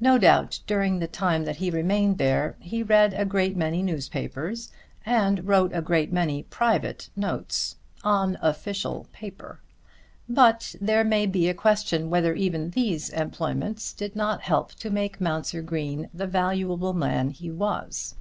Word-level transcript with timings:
No 0.00 0.18
doubt 0.18 0.58
during 0.66 0.98
the 0.98 1.06
time 1.06 1.44
that 1.44 1.58
he 1.58 1.70
remained 1.70 2.18
there 2.18 2.56
he 2.58 2.82
read 2.82 3.14
a 3.14 3.24
great 3.24 3.56
many 3.56 3.84
newspapers, 3.84 4.72
and 5.06 5.46
wrote 5.46 5.70
a 5.72 5.80
great 5.80 6.12
many 6.12 6.42
private 6.42 7.08
notes, 7.14 7.76
on 8.02 8.36
official 8.42 9.06
paper! 9.12 9.60
But 10.28 10.74
there 10.80 11.04
may 11.04 11.26
be 11.26 11.48
a 11.48 11.54
question 11.54 12.10
whether 12.10 12.34
even 12.34 12.70
these 12.70 13.10
employments 13.10 13.92
did 13.92 14.16
not 14.16 14.40
help 14.40 14.74
to 14.74 14.90
make 14.90 15.20
Mounser 15.20 15.62
Green 15.62 16.08
the 16.12 16.26
valuable 16.26 16.92
man 16.92 17.30
he 17.30 17.48
was. 17.52 18.16